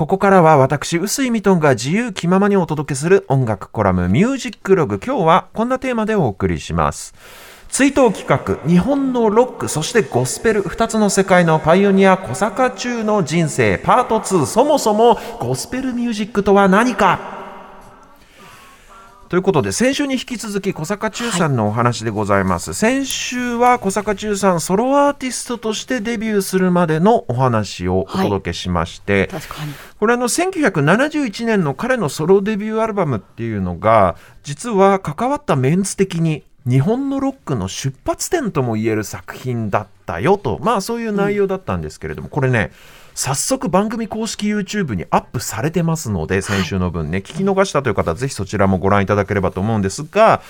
[0.00, 4.98] ここからは私、臼井ミトンが自由気ままにお届けする音楽コラムミュージックログ。
[4.98, 7.12] 今日はこんなテーマでお送りします。
[7.68, 17.39] 追悼企画、日本のロック、そしてゴスペル、二つの世界のパイオニア、小坂中の人生、パート2、そもそもゴスペルミュージックとは何か？
[19.30, 29.72] ということで先週に引き続き小坂忠さんのお話でございます、先週は小坂忠さんソロアーティストとしてデビューするまでのお話をお届けしまして、確かに。
[30.00, 40.58] これあの1971年の彼のソロデビューアルバムっていうのが実は関わったメンツ的に日本のロックの出発点ともいえる作品だったよと。
[40.60, 42.72] まあそういう内容だったんですけれども、これね
[43.20, 50.40] 早速番組公式 YouTube にアップされてますので先週の分ね、聞き逃したという方はぜひそちらもご覧いただければと思うんですが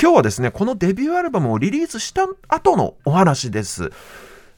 [0.00, 3.92] 今日はですねこのデビューアルバムをリリースした後のお話です。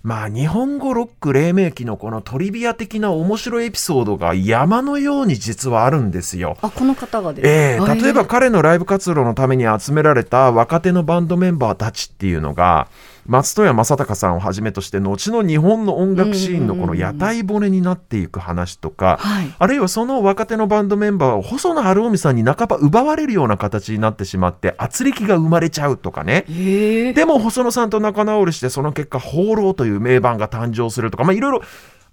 [0.04, 6.56] まあ日本語ロック黎明期のこのトリビア的な面白いエピソードが山のように実はあるんですよ。
[6.62, 12.86] あ、この方がですええあ例えば彼のライブ活動のために集められた若手のバンドメンバーたちっていうのが
[13.26, 26.44] 松任谷正隆さんをはじめとして後の日本の音楽シーンのこの屋台骨になっていく話とか、はいあるいはその若手のバンドメンバーを細野晴臣さんに半ば奪われるような形になってしまって圧力が生まれちゃうとかね。
[26.50, 31.62] ええでも細野さんと仲直りしてその結果「放浪」という名盤が誕生するとかまあいろいろ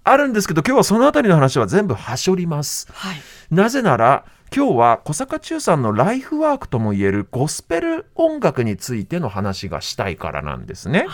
[0.04, 2.88] あるんですけど今日はそのあたりの話は全部はしょります。
[2.92, 3.16] はい。
[3.50, 4.24] なぜなら
[4.56, 11.08] 今日は小坂忠さんのライフワークともいえるゴスペル音楽についての話がしたいからなんですね。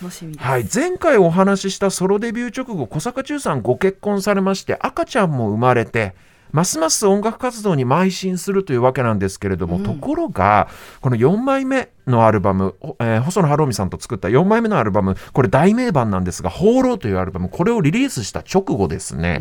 [0.00, 0.34] 楽しみ。
[0.34, 6.16] はい、前回お話ししたソロデビュー直後小坂忠さんご結婚されまして赤ちゃんも生まれて
[6.50, 10.68] ますます音楽活動に邁進するというわけなんですけれども、ところが
[11.00, 19.40] この4枚目のアルバム、おえー細野晴臣さんと作った4枚目のアルバムこれ大名盤なんですが「放浪」というアルバムこれをリリースした直後ですね、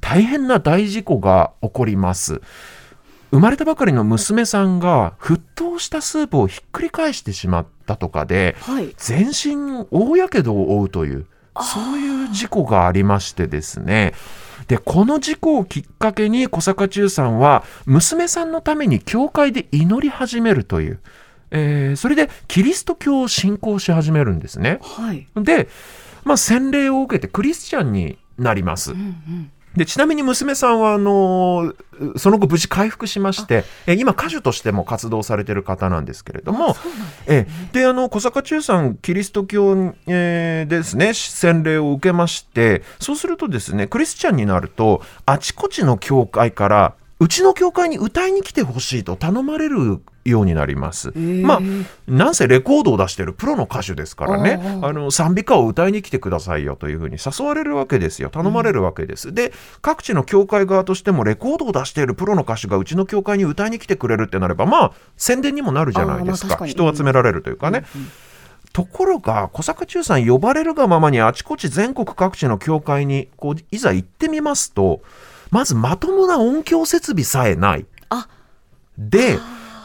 [0.00, 2.40] 大変な大事故が起こります。
[3.30, 8.92] 生まれたばかりの娘さんが沸騰したスープをひっくり返してしまったとかで、はい。
[8.96, 11.26] 全身大やけどを負うという
[11.62, 14.14] そういう事故がありましてですね
[14.68, 21.00] でこの事故をきっかけに小坂忠さんは娘さんのために教会で祈り始めるという、
[21.50, 24.78] えーそれでキリスト教を信仰し始めるんですね。
[24.80, 25.26] はい。
[25.34, 25.68] で、
[26.24, 28.92] まあ、洗礼を受けてクリスチャンになります。
[28.92, 29.50] うんうん。
[29.76, 31.74] でちなみに娘さんはあのー
[32.16, 37.72] その後無事回復しましてえ今歌手としても活動されてる方なんですけれどもそうなんですええ。
[37.72, 51.10] であの小坂忠さんキリスト教、えーですね洗礼を受けましてそうするとですねクリスチャンになるとあちこちの教会からうちの教会に歌いに来てほしいと頼まれるようになります。
[51.10, 51.46] ー。
[51.46, 51.60] まあ
[52.08, 54.80] なんせレコードを出してるプロの歌手ですからね。
[54.82, 58.30] あの賛美歌を歌いに来てくださいよというふうに誘われるわけですよ。
[58.30, 66.56] 頼まれるわけです、で各地の教会側としてもレコードを出しているプロの歌手がうちの教会に歌いに来てくれるってなればまあ宣伝にもなるじゃないですか。
[66.58, 67.84] まあ人を集められるというかね、
[68.72, 75.02] ところが小坂忠さん呼ばれるがままにあちこち全国各地の教会にこういざ行ってみますと
[75.50, 77.86] まずまともな音響設備さえない。
[78.08, 78.28] あ、
[78.98, 79.38] で、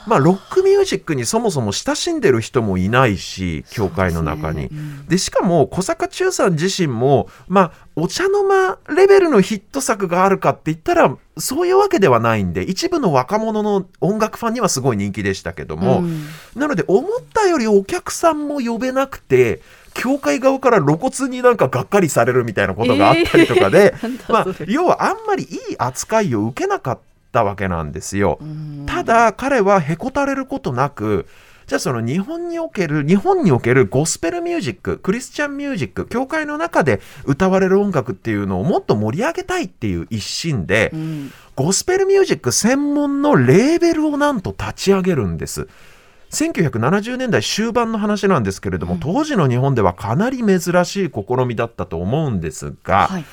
[0.07, 4.69] まあ、ロックミュージックにそもそも親しんでる人もいないし教会の中に。
[5.07, 16.25] でしかも小坂忠さん自身も、まあ、お茶の間レベルのヒット作があるかって言ったらそういうわけではないんで一部の若者の音楽ファンにはすごい人気でしたけども、うん。
[16.55, 17.03] なので思っ
[17.33, 19.61] たよりお客さんも呼べなくて
[19.95, 27.00] 教会側から露骨になんかがっかりされるみたいなことがあったりとかで、えーまあ要はあんまりいい扱いを受けなかっ
[27.31, 28.38] たわけなんですよ。
[28.41, 31.28] うんただ彼はへこたれることなく
[31.67, 45.69] じゃあその日本における日本におけるゴスペルミュージッククリスチャンミュージック教会の中で歌われる音楽っていうのをもっと盛り上げたいっていう一心で、うんゴスペルミュージック専門のレーベルをなんと立ち上げるんです。
[46.35, 53.25] 1970年代終盤の話なんですけれども、当時の日本ではかなり珍しい試みだったと思うんですが、はい。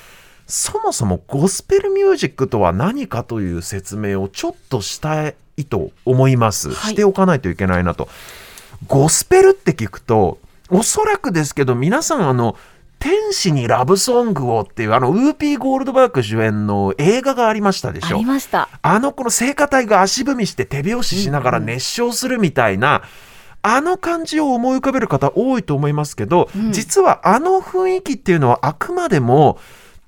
[0.47, 6.93] そもそもゴスペルミュージックとは何かという説明をちょっとしたいと思います、はい。
[6.93, 8.09] しておかないといけないなと。
[8.87, 10.39] ゴスペルって聞くと
[10.69, 12.57] おそらくですけど皆さんあの
[13.03, 18.69] 天使にラブソングをっていうあのウーピー・ゴールドバーグ主演の映画がありましたでしょありました。
[18.81, 23.03] あのこの聖歌隊が足踏みして手拍子しながら熱唱するみたいな、
[23.63, 29.59] あの感じを思い浮かべる方多いと思いますけど、うん実はあの雰囲気っていうのはあくまでも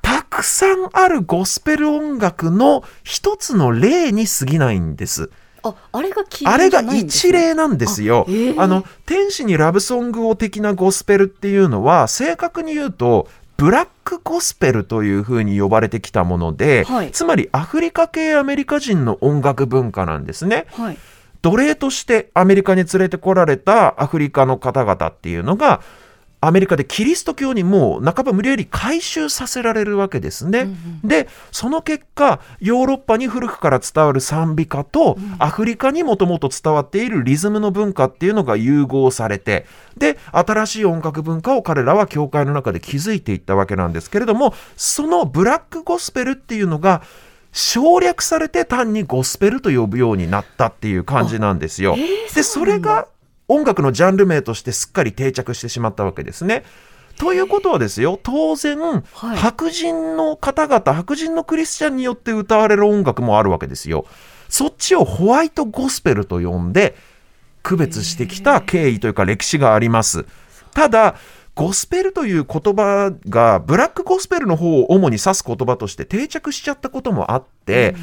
[0.00, 5.30] たくさんあるゴスペル音楽の一つの例に過ぎないんです。
[5.64, 8.26] あ、あれがあれが一ね例なんですよ。
[8.28, 20.66] あえーあの天使にラブソングを的なゴスペルっていうのは正確に言うとブラックゴスペルというふうに呼ばれてきたもので、はいつまりアフリカ系アメリカ人の音楽文化なんですね。
[20.72, 20.98] はい。
[21.42, 25.82] 奴隷としてアメリカに連れてこられたアフリカの方々っていうのが
[26.46, 30.68] アメリカでキリスト教にもう半ば無理やり改宗させられるわけですね。
[31.02, 47.02] でその結果ヨーロッパに古くから伝わる賛美歌と、アフリカにもともと伝わっているリズムの文化っていうのが融合されてで新しい音楽文化を彼らは教会の中で築いていったわけなんですけれどもそのブラックゴスペルっていうのが
[47.52, 51.94] 省略されて単にゴスペルと呼ぶようになったっていう感じなんですよ。
[51.96, 53.06] えーでそれが
[53.48, 56.64] 音楽のジャンル名としてすっかり定着してしまったわけですね。
[57.18, 64.06] ということはですよ当然、はい白人の方々白人のクリスチャンによって歌われる音楽もあるわけですよ。
[64.48, 66.96] そっちをホワイトゴスペルと呼んで
[67.62, 70.26] 区別してきた経緯というか歴史があります。
[70.72, 71.16] ただ
[71.54, 77.94] ゴスペルという言葉がブラックゴスペルの方を主に指す言葉として定着しちゃったこともあって、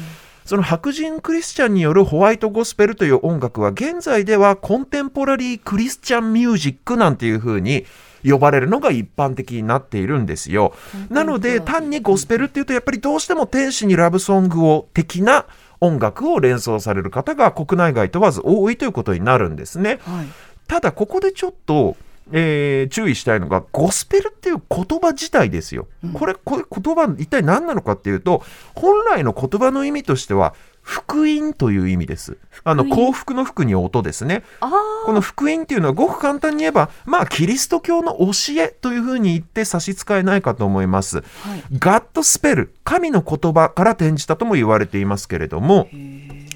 [0.44, 7.86] その白人クリスチャンによるホワイトゴスペルという音楽は現在ではコンテンポラリークリスチャンミュージックなんていう風に
[8.24, 10.74] 呼ばれるのが一般的になっているんですよ。
[11.10, 15.46] なので単にゴスペルっていうとやっぱりどうしても天使にラブソングを的な
[15.80, 19.98] 音楽を連想される方が国内外問わず多いということになるんですね。
[20.04, 20.26] はい。
[20.68, 21.96] ただここでちょっと、
[22.30, 25.88] えー注意したいのがゴスペルっていう言葉自体ですよ。
[26.14, 28.42] これこれ言葉一体何なのかっていうと
[28.74, 32.38] 本来の言葉の意味としては福音という意味です。
[32.64, 34.42] あの幸福の福に音ですね。
[34.60, 34.70] あ
[35.06, 41.18] この福音っていうのはごく簡単に言えばまあキリスト教の教えというふうに言って差し支えないかと思います。
[41.18, 41.48] あ。
[41.48, 41.62] はい。
[41.78, 45.88] ガッドスペル神の言葉から転じたとも言われていますけれども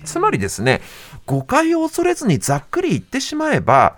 [0.04, 0.80] つまりですね
[1.24, 3.96] 誤解を恐れずにざっくり言ってしまえば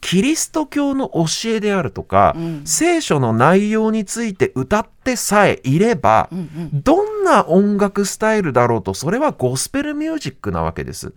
[0.00, 6.42] キリスト教の教えであるとか、うん聖書の内容について歌ってさえいれば、うんう
[6.76, 6.82] ん。
[6.82, 11.12] どんな音楽スタイルだろうとそれはゴスペルミュージックなわけです。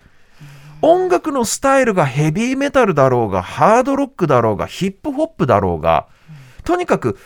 [0.81, 6.07] 音楽のスタイルがヘビーメタルだろうがハードロックだろうがヒップホップだろうが
[6.65, 7.17] とにかく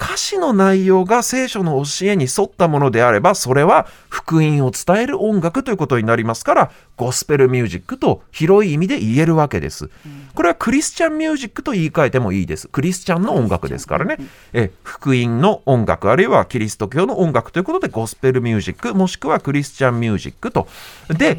[0.00, 9.90] 歌詞の内容が聖書の教えに沿ったものであればそれは福音を伝える音楽ということになりますからゴスペルミュージックと広い意味で言えるわけです。
[10.34, 12.68] これはクリスチャンミュージックと言い換えてもいいです。
[12.68, 14.16] クリスチャンの音楽ですからね。
[14.54, 20.66] え福音の音楽あるいはキリスト教の音楽ということでゴスペルミュージックもしくはクリスチャンミュージックと。
[21.08, 21.38] で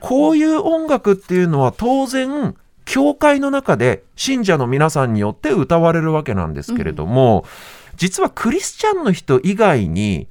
[0.00, 2.54] こういう音楽っていうのは当然
[2.84, 7.44] 教会の中で信者の皆さんによって歌われるわけなんですけれども、
[7.98, 10.28] 実はクリスチャンの人以外に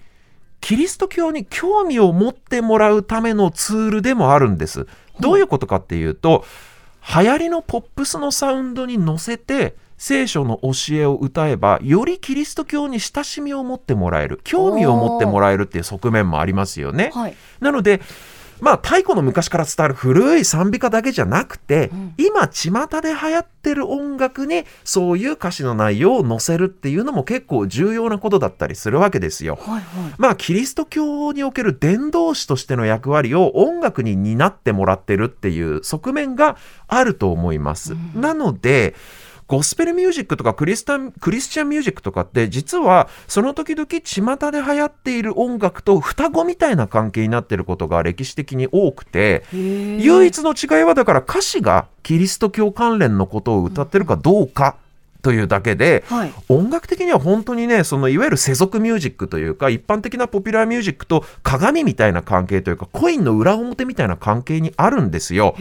[0.61, 4.87] キリスト教に興味を持ってもらうためのツールでもあるんです。
[5.19, 6.45] どういうことかっていうと
[7.15, 17.11] 流行りのポップスのサウンドに乗せて聖書の教えを歌えばよりキリスト教に親しみを持ってもらえる興味を持ってもらえるっていう側面もありますよね。
[17.13, 17.35] はい。
[17.59, 18.01] なので
[18.61, 22.71] まあ太古の昔から伝わる古い賛美歌だけじゃなくて、今巷
[23.01, 29.57] で流行ってる音楽にそういう歌詞の内容を載せるっていうのも結構重要なことだったりするわけですよ。
[29.61, 29.73] はい。
[29.75, 29.83] はい。
[30.17, 36.57] まあキリスト教における伝道師としての役割を音楽に担ってもらってるっていう側面が
[36.87, 37.95] あると思います。
[38.15, 38.95] なので
[39.47, 49.43] ゴスペルミュージックとかクリスタンクリスチャンミュージックとかって実はその時々巷で流行っている音楽と双子みたいな関係になっていることが歴史的に多くて。
[49.51, 54.77] 唯一の違いはだから歌詞がキリスト教関連のことを歌ってるかどうか
[55.21, 56.33] というだけで、はい。
[56.47, 65.55] 音楽的には本当にねそのいわゆる世俗ミュージックというか一般的なポピュラーミュージックと鏡みたいな関係というかコインの裏表みたいな関係にあるんですよ。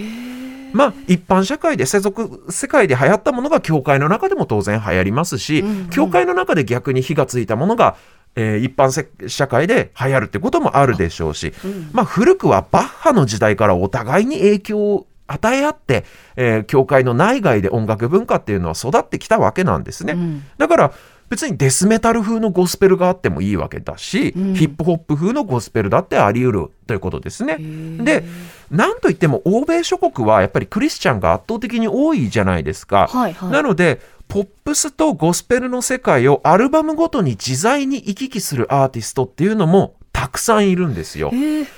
[0.76, 5.90] まあ一般社会で世俗世界で流行ったものが教会の中でも当然流行りますし、うんうん。
[5.90, 7.96] 教会の中で逆に火がついたものが、
[8.36, 11.90] えー一般せ社会で流行るってこともあるでしょうし、うん。
[11.92, 16.04] まあ古くはバッハの時代からお互いに影響を与え合って、
[16.36, 20.12] えー教会の内外で音楽文化っていうのは育ってきたわけなんですね。
[20.12, 20.44] うん。
[20.58, 20.92] だから
[21.28, 27.56] 別にデスメタル風のゴスペルがあってもいいわけだし、うんヒップホップ風のゴスペルだってあり得るということですね。
[27.58, 28.24] で
[28.70, 33.08] なんといっても欧米諸国はやっぱりクリスチャンが圧倒的に多いじゃないですか。
[33.08, 33.32] はい。
[33.32, 33.50] はい。
[33.50, 41.30] なのでポップスとゴスペルの世界をアルバムごとに自在に行き来するアーティストっていうのもたくさんいるんですよ。
[41.30, 41.64] へえ。
[41.64, 41.68] 例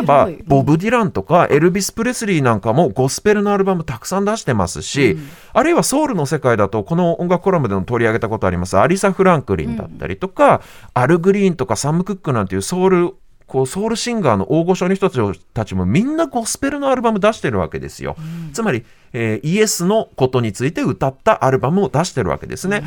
[0.00, 10.62] えばボブ・ディランとかエルビス・プレスリーなんかもゴスペルのアルバムたくさん出してますし、うんあるいはソウルの世界だとこの音楽コラムでも取り上げたことありますアリサ・フランクリンだったりとか、
[10.94, 13.14] アル・グリーンとかサム・クックなんていうソウル
[13.48, 15.10] こうソウルシンガーの大御所の人
[15.52, 18.14] たちもみんなゴスペルのアルバム出してるわけですよ。
[18.52, 22.84] つまり、えーイエスのことについて歌ったアルバムを出してるわけですね。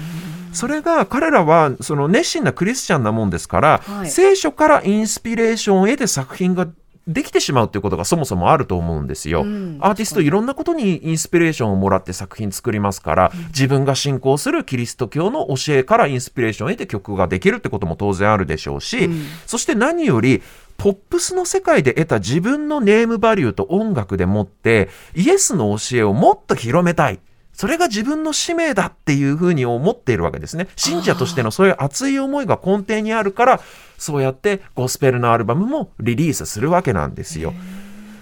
[0.53, 6.67] それが彼らはその熱心なクリスチャンなもんですから、はい聖書からインスピレーションを得て作品が
[7.07, 9.41] できてしまうということがそもそもあると思うんですよ。
[9.41, 20.41] うんアーティストいろんなことにインスピレーションをもらって作品作りますから、自分が信仰するキリスト教の教えからインスピレーションを得て曲ができるってことも当然あるでしょうし、うんそして何より
[20.77, 27.19] ポップスの世界で得た自分のネームバリューと音楽でもってイエスの教えをもっと広めたい。
[27.53, 30.67] それが自分の使命だっていうふうに思っているわけですね。
[30.75, 33.61] 信者としてのそういう熱い思いが根底にあるから、
[33.97, 37.53] そうやってゴスペルのアルバムもリリースするわけなんですよ。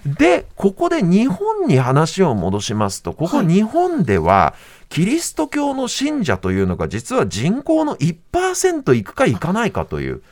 [0.04, 4.54] で、ここで日本に話を戻しますと、ここはい日本では、
[4.88, 10.22] キリスト教の信者というのが実は人口の1%いくかいかないかという、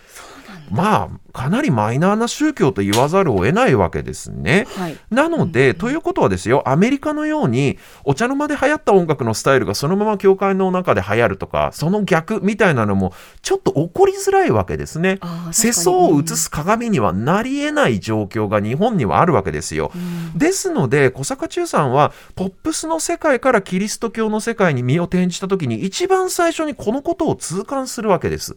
[0.70, 4.66] まあ、かなりマイナーな宗教と言わざるを得ないわけですね。
[4.76, 4.96] はい。
[5.10, 13.12] なので、ということはですよ、アメリカのように、お茶の間で流行った音楽のスタイルがそのまま教会の中で流行るとか、その逆みたいなのも、
[13.42, 15.18] ちょっと起こりづらいわけですね。
[15.52, 19.92] 世相を映す鏡にはなり得ない状況が日本にはあるわけですよ。
[20.34, 28.56] ですので、小坂忠さんは、ポップスの世界からキリスト教の世界に身を転じた時に、一番最初にこのことを痛感するわけです。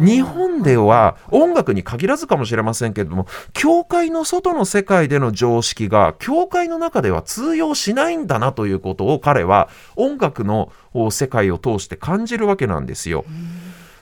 [0.00, 10.70] 日本では音楽に限らずかもしれませんけれども教会の外の世界での常識が教会の中では通用しないんだなということを彼は音楽の
[11.10, 13.24] 世界を通して感じるわけなんですよ。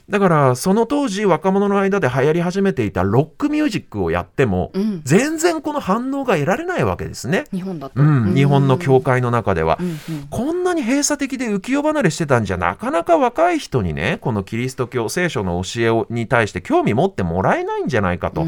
[0.09, 5.01] だからその当時若者の間で流行り始めていたロックミュージックをやってもうん。
[5.05, 7.45] 全然この反応が得られないわけですね。
[7.53, 8.01] 日本だと。
[8.01, 9.07] うん、日本の教会。
[9.17, 9.83] 会の中ではう。
[9.83, 9.99] んうん。
[10.29, 18.45] こんなに閉鎖的で浮世離れしてたんじゃなかなか若い人にね、このキリスト教聖書の教えをに対して興味持ってもらえないんじゃないかと。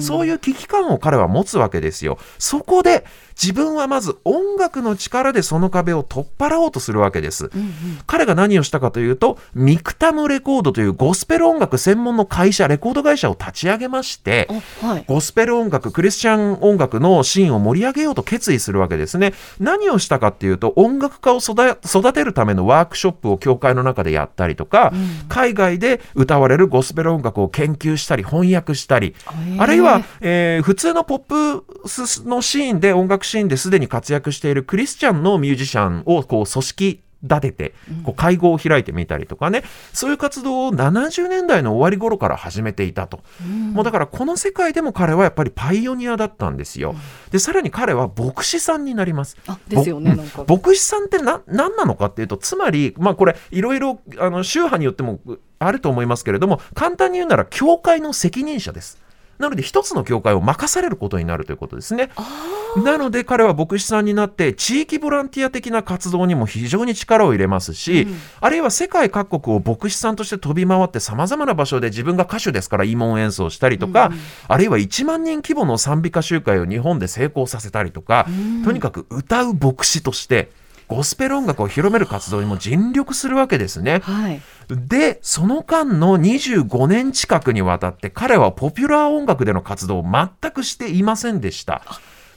[0.00, 2.18] そういいう危機感を彼は持つわけですよ。
[2.38, 3.04] そこで
[3.40, 7.50] 自分はまず音楽の力でその壁を取っ払おうとするわけです。
[7.54, 7.60] うん。
[7.60, 7.72] うん
[8.06, 14.46] 彼が何をしたかというと、ミクタムレコードというゴスペル音楽専門の会社、レコード会社を立ち上げまして、
[14.80, 15.04] あ、はい。
[15.08, 19.34] ゴスペル音楽、クリスチャン音楽のシーンを盛り上げようと決意するわけですね。
[19.58, 21.52] 何をしたかっていうと、音楽家を育
[21.84, 24.92] 育てるためのワークショップを教会の中でやったりとか、
[25.28, 29.16] 海外で歌われるゴスペル音楽を研究したり、翻訳したり、
[29.58, 31.18] あるいは、えー普通のポッ
[31.62, 37.74] プスのシーンで、音楽シーンですでに活躍しているクリスチャンのミュージシャンをこう組織立てて、
[38.04, 39.62] こう会合を開いてみたりとかね、
[39.92, 43.20] そういう活動を70年代の終わり頃から始めていたと。
[43.72, 46.94] もうだからこの世界でも彼はやっぱりパイオニアだったんですよ。
[47.30, 49.36] で、さらに彼は牧師さんになります。
[49.46, 50.16] あ、ですよね。
[50.48, 55.20] 牧師さんってな何なのかっていうとつまり、まあ、これいろいろあの宗派によっても
[55.58, 59.00] あると思いますけれども簡単に言うなら教会の責任者です。
[59.42, 62.10] なので一つの教会を任されることになるということですね。
[62.82, 68.06] なので彼は牧師さんになって地域ボランティア的な活動にも非常に力を入れますし、
[68.40, 74.12] あるいは世界各国を牧師さんとして飛び回ってさまざまな場所で自分が歌手ですから慰問演奏したりとか、
[74.46, 78.26] あるいは1万人規模の賛美歌集会を日本で成功させたりとか、
[78.64, 80.50] とにかく歌う牧師として
[80.94, 84.00] ゴスペル音楽を広める活動にも尽力するわけですね。
[84.00, 84.40] はい。
[84.68, 91.82] で、その間の25年近くにわたって彼はポピュラー音楽での活動を全くしていませんでした。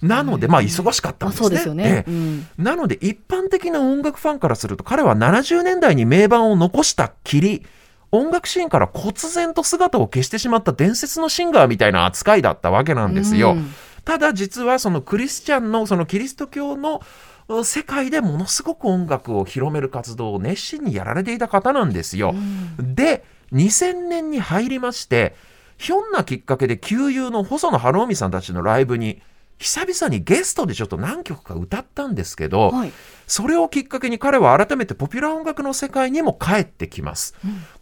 [0.01, 1.47] なので、まあ忙しかったんあ、ですね。
[1.47, 2.05] そうですよね。
[2.07, 2.47] ええうん。
[2.57, 7.65] なので一般的な音楽ファンからすると彼は70年代に名盤を残したきり
[8.12, 13.51] 音楽シーンから忽然と姿を消してしまった伝説のシンガーみたいな扱いだったわけなんですよ。
[13.51, 13.74] うん
[14.05, 17.01] ただ実はそのクリスチャンのそのキリスト教の
[17.64, 22.34] 世界でものすごく音楽を広める活動を熱心にやられていた方なんですよ。
[22.80, 25.36] で2000年に入りまして
[25.78, 29.22] ひょんなきっかけで旧友の細野晴臣さんたちのライブに
[29.58, 32.92] 久々にゲストでちょっと何曲か歌ったんですけど、はい。
[33.28, 37.36] それをきっかけに彼は改めてポピュラー音楽の世界にも帰ってきます。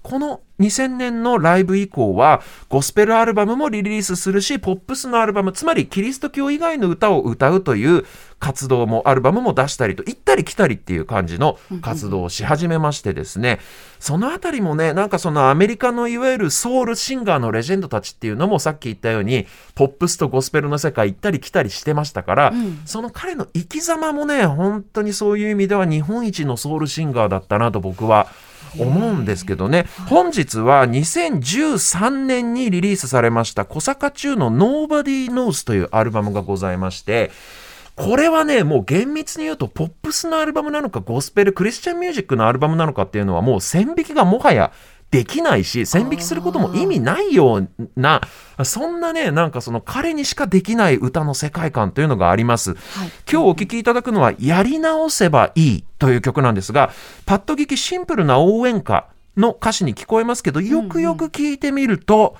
[0.04, 8.06] この2000年のライブ以降はゴスペルアルバムもリリースするしポップスのアルバムつまりキリスト教以外の歌を歌うという
[8.40, 13.60] 活動もアルバムも出したりと行ったり来たりっていう感じの活動をし始めましてですね。
[14.00, 22.82] そのあたりもねなんかそのアメリカのいわゆるソウルシンガーのレジェンドたちっていうのもさっき言ったようにポップスとゴスペルの世界行ったり来たりしてましたから、うん。
[22.86, 28.28] その彼の生き様もね本当にそういう意味では日本一のソウルシンガーだったなと僕は
[28.78, 29.86] 思うんですけどね。
[30.08, 37.32] 本日は2013年にリリースされました小坂中の Nobody Knows というアルバムがございまして
[37.96, 44.72] これはねもう厳密に言うとポップスのアルバムなのかゴスペルクリスチャンミュージックのアルバムなのかっていうのはもう線引きがもはや
[45.14, 48.20] できないし線引きすることも意味ないような
[48.64, 52.74] そんなねなんかその彼にしかできない歌の世界観というのがあります。
[52.74, 53.12] はい。
[53.32, 56.92] 今日お聴きいただくのは「やり直せばいい」という曲なんですが
[57.28, 59.06] パッと聞きシンプルな応援歌
[59.38, 62.36] の歌詞に聞こえますけどよくよく聞いてみると、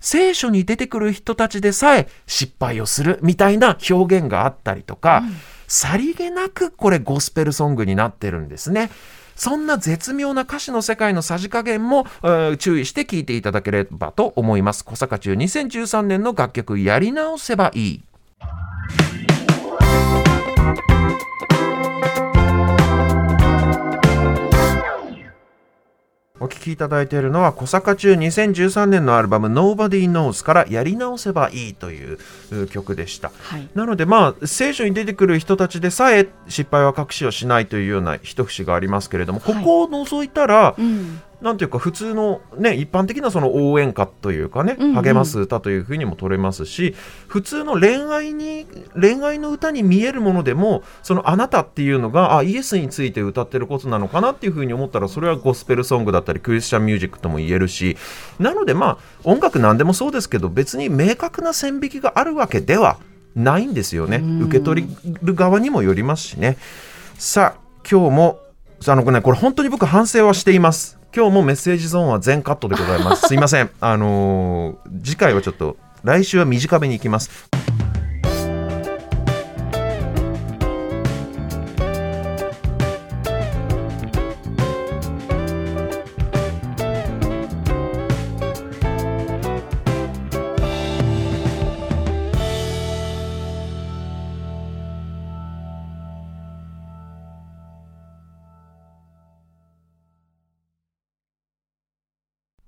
[0.00, 5.22] 聖書に出てくる人たちでさえ失敗をするみたいな表現があったりとか、
[5.66, 8.90] さりげなくこれゴスペルソングになってるんですね。
[9.38, 12.06] そんな絶妙な歌詞の世界のさじ加減も、
[12.58, 14.84] 注意して聴いていただければと思います。
[14.84, 18.02] 小坂中2013年の楽曲やり直せばいい。
[26.40, 32.18] お聴きいただいているのは小坂中2013年のアルバム Nobody Knows からやり直せばいいという
[32.52, 33.30] う曲でした。
[33.40, 33.68] はい。
[33.74, 41.20] なのでまあ聖書に出てくる人たちでさえ失敗は隠しをしないというような一節がありますけれども、ここを除いたら、うん。
[41.40, 45.02] なんていうか普通のね一般的なその応援歌というかね、うんうん。
[45.02, 46.94] 励ます歌というふうにも取れますし
[47.28, 48.66] 普通の恋愛に
[49.00, 57.96] 恋愛の歌に見えるものでもそのあなたっていうのがあイエスについて歌ってることなのかなっていうふうに思ったらそれはゴスペルソングだったりクリスチャンミュージックとも言えるし
[58.38, 62.98] なのでまあ音楽なんでもそうですけど別に明確な線引きがあるわけでは
[63.34, 64.16] ないんですよね。
[64.16, 64.42] うん。
[64.42, 64.86] 受け取
[65.22, 66.58] る側にもよりますしね。
[67.18, 68.40] さあ今日も
[68.86, 73.28] あのねこれ本当に僕反省はしています今日もメッセージゾーンは全カットでございます。
[73.28, 73.70] すいません。
[73.80, 77.48] あのー次回はちょっと来週は短めに行きます。